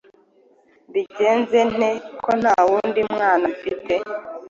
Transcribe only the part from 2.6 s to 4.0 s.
wundi mwana mfite;